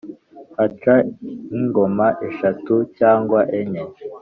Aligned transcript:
haca 0.57 0.95
nk’ingoma 1.49 2.07
eshatu 2.27 2.75
cyangwa 2.97 3.39
enye, 3.59 3.83